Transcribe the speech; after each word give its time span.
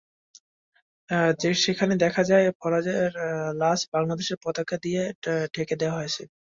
সেখানে 1.61 1.93
দেখা 2.03 2.23
যায় 2.29 2.47
ফারাজের 2.59 3.11
লাশ 3.61 3.79
বাংলাদেশের 3.93 4.37
পতাকা 4.43 4.75
দিয়ে 4.83 5.01
ঢেকে 5.53 5.75
দেওয়া 5.81 5.97
হয়েছে। 5.99 6.21